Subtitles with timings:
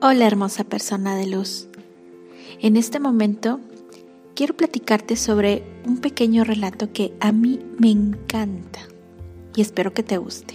[0.00, 1.66] Hola hermosa persona de luz.
[2.60, 3.58] En este momento
[4.36, 8.78] quiero platicarte sobre un pequeño relato que a mí me encanta
[9.56, 10.54] y espero que te guste.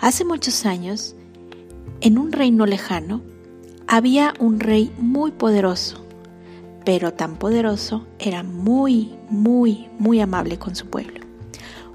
[0.00, 1.16] Hace muchos años,
[2.00, 3.20] en un reino lejano,
[3.86, 6.02] había un rey muy poderoso,
[6.86, 11.20] pero tan poderoso era muy, muy, muy amable con su pueblo.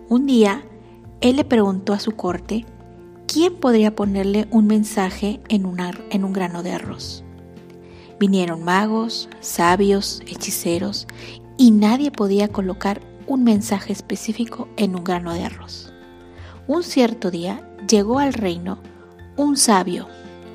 [0.09, 0.64] Un día,
[1.21, 2.67] él le preguntó a su corte
[3.34, 5.66] ¿quién podría ponerle un mensaje en,
[6.12, 7.23] en un grano de arroz?
[8.20, 11.08] Vinieron magos, sabios, hechiceros,
[11.58, 15.92] y nadie podía colocar un mensaje específico en un grano de arroz.
[16.68, 18.78] Un cierto día llegó al reino
[19.36, 20.08] un sabio,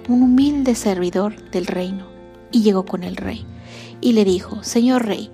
[0.09, 2.07] un humilde servidor del reino,
[2.53, 3.45] y llegó con el rey,
[4.01, 5.33] y le dijo, Señor rey,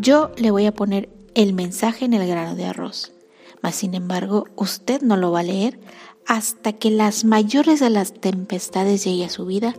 [0.00, 3.12] yo le voy a poner el mensaje en el grano de arroz,
[3.62, 5.78] mas sin embargo usted no lo va a leer
[6.26, 9.74] hasta que las mayores de las tempestades llegue a su vida,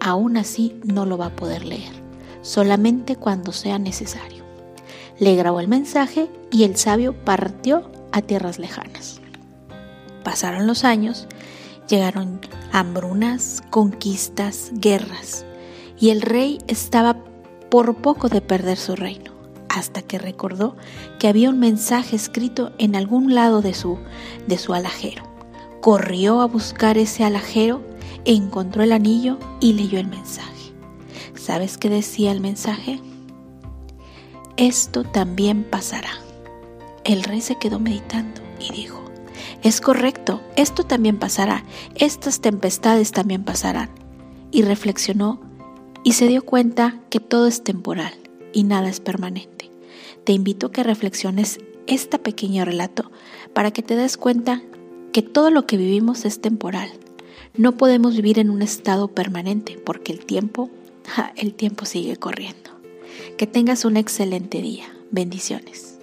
[0.00, 1.92] aún así no lo va a poder leer,
[2.42, 4.44] solamente cuando sea necesario.
[5.18, 9.20] Le grabó el mensaje y el sabio partió a tierras lejanas.
[10.24, 11.28] Pasaron los años,
[11.88, 12.40] llegaron
[12.72, 15.44] hambrunas, conquistas, guerras,
[15.98, 17.18] y el rey estaba
[17.68, 19.29] por poco de perder su reino,
[19.70, 20.76] hasta que recordó
[21.18, 23.98] que había un mensaje escrito en algún lado de su,
[24.46, 25.30] de su alajero
[25.80, 27.82] corrió a buscar ese alajero,
[28.24, 30.72] encontró el anillo y leyó el mensaje.
[31.34, 33.00] ¿Sabes qué decía el mensaje?
[34.56, 36.10] Esto también pasará.
[37.04, 39.02] El rey se quedó meditando y dijo,
[39.62, 43.90] es correcto, esto también pasará, estas tempestades también pasarán.
[44.52, 45.40] Y reflexionó
[46.02, 48.12] y se dio cuenta que todo es temporal
[48.52, 49.70] y nada es permanente.
[50.24, 53.10] Te invito a que reflexiones este pequeño relato
[53.52, 54.62] para que te des cuenta
[55.12, 56.90] que todo lo que vivimos es temporal.
[57.56, 60.70] No podemos vivir en un estado permanente porque el tiempo,
[61.36, 62.70] el tiempo sigue corriendo.
[63.36, 64.92] Que tengas un excelente día.
[65.10, 65.99] Bendiciones.